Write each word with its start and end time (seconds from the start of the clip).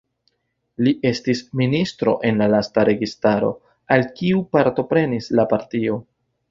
Li 0.85 0.93
estis 1.09 1.41
ministro 1.61 2.15
en 2.31 2.41
la 2.45 2.49
lasta 2.55 2.87
registaro 2.91 3.55
al 3.97 4.09
kiu 4.21 4.45
partoprenis 4.59 5.33
la 5.41 5.51
partio. 5.57 6.05